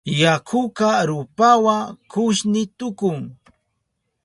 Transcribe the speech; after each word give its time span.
Yakuka 0.21 0.87
rupawa 1.09 1.77
kushni 2.11 2.61
tukun. 2.77 3.19